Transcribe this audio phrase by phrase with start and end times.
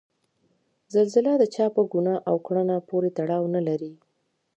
[0.93, 3.93] زلزله د چا په ګناه او کړنه پورې تړاو نلري.